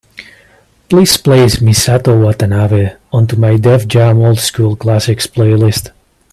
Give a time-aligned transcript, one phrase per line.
[0.89, 5.91] Please place Misato Watanabe onto my Def Jam Old School Classics playlist.